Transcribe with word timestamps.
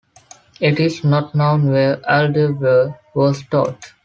It 0.59 0.79
is 0.79 1.03
not 1.03 1.35
known 1.35 1.69
where 1.71 1.97
Aldegrever 2.09 2.95
was 3.13 3.43
taught. 3.51 3.93